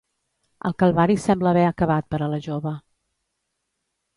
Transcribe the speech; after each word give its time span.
El 0.69 0.73
calvari 0.83 1.17
sembla 1.25 1.51
haver 1.51 1.65
acabat 1.67 2.09
per 2.15 2.21
a 2.21 2.31
la 2.33 2.41
jove. 2.47 2.75